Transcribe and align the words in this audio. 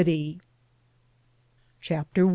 CHAPTER 1.79 2.25
I. 2.25 2.29